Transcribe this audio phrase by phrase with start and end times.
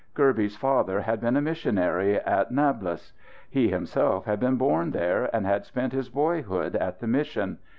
[0.15, 3.13] Kirby's father had been a missionary, at Nablous.
[3.51, 7.59] He himself had been born there, and had spent his boyhood at the mission.